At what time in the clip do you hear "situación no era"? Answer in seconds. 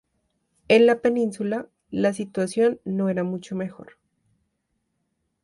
2.13-3.23